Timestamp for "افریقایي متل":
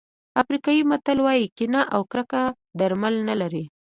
0.41-1.17